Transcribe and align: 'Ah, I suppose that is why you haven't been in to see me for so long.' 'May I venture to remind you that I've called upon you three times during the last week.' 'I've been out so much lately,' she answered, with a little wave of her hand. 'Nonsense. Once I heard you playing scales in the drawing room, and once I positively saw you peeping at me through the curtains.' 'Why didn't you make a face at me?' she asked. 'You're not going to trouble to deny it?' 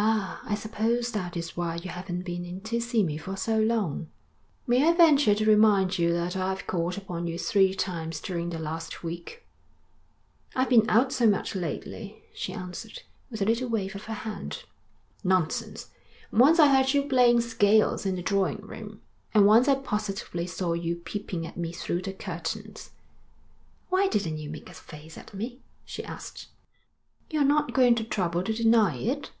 'Ah, 0.00 0.40
I 0.44 0.54
suppose 0.54 1.10
that 1.10 1.36
is 1.36 1.56
why 1.56 1.74
you 1.82 1.90
haven't 1.90 2.22
been 2.22 2.44
in 2.44 2.60
to 2.62 2.78
see 2.80 3.02
me 3.02 3.18
for 3.18 3.36
so 3.36 3.58
long.' 3.58 4.08
'May 4.66 4.88
I 4.88 4.92
venture 4.92 5.34
to 5.34 5.44
remind 5.44 5.98
you 5.98 6.12
that 6.12 6.36
I've 6.36 6.68
called 6.68 6.96
upon 6.96 7.26
you 7.26 7.36
three 7.36 7.74
times 7.74 8.20
during 8.20 8.50
the 8.50 8.60
last 8.60 9.02
week.' 9.02 9.44
'I've 10.54 10.68
been 10.68 10.88
out 10.88 11.12
so 11.12 11.26
much 11.26 11.56
lately,' 11.56 12.22
she 12.32 12.52
answered, 12.52 13.02
with 13.28 13.42
a 13.42 13.44
little 13.44 13.68
wave 13.68 13.96
of 13.96 14.04
her 14.04 14.14
hand. 14.14 14.62
'Nonsense. 15.24 15.90
Once 16.32 16.60
I 16.60 16.68
heard 16.68 16.94
you 16.94 17.02
playing 17.02 17.40
scales 17.40 18.06
in 18.06 18.14
the 18.14 18.22
drawing 18.22 18.58
room, 18.60 19.02
and 19.34 19.46
once 19.46 19.66
I 19.66 19.74
positively 19.74 20.46
saw 20.46 20.72
you 20.74 20.94
peeping 20.94 21.44
at 21.44 21.56
me 21.56 21.72
through 21.72 22.02
the 22.02 22.12
curtains.' 22.12 22.90
'Why 23.88 24.06
didn't 24.06 24.38
you 24.38 24.48
make 24.48 24.70
a 24.70 24.74
face 24.74 25.18
at 25.18 25.34
me?' 25.34 25.58
she 25.84 26.04
asked. 26.04 26.46
'You're 27.30 27.44
not 27.44 27.74
going 27.74 27.96
to 27.96 28.04
trouble 28.04 28.44
to 28.44 28.54
deny 28.54 28.96
it?' 28.96 29.32